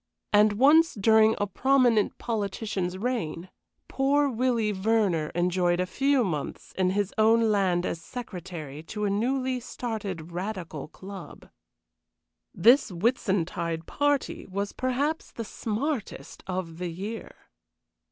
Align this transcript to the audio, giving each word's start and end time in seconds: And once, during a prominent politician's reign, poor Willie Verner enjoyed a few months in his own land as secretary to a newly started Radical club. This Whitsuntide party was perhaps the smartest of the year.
And 0.33 0.53
once, 0.53 0.95
during 0.95 1.35
a 1.37 1.45
prominent 1.45 2.17
politician's 2.17 2.97
reign, 2.97 3.51
poor 3.87 4.27
Willie 4.31 4.71
Verner 4.71 5.29
enjoyed 5.35 5.79
a 5.79 5.85
few 5.85 6.23
months 6.23 6.73
in 6.75 6.89
his 6.89 7.13
own 7.19 7.51
land 7.51 7.85
as 7.85 8.01
secretary 8.01 8.81
to 8.81 9.05
a 9.05 9.11
newly 9.11 9.59
started 9.59 10.31
Radical 10.31 10.87
club. 10.87 11.51
This 12.51 12.89
Whitsuntide 12.89 13.85
party 13.85 14.47
was 14.47 14.73
perhaps 14.73 15.31
the 15.31 15.45
smartest 15.45 16.41
of 16.47 16.79
the 16.79 16.89
year. 16.91 17.35